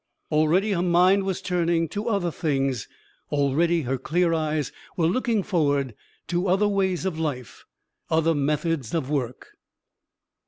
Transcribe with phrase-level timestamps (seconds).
[0.31, 2.87] Already her mind was turning to other things,
[3.31, 5.93] already her clear eyes were looking forward
[6.25, 7.65] to other ways of life,
[8.09, 9.49] other methods of work.